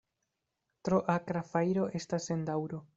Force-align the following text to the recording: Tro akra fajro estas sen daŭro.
Tro 0.89 1.01
akra 1.17 1.45
fajro 1.53 1.87
estas 2.03 2.31
sen 2.31 2.45
daŭro. 2.51 2.87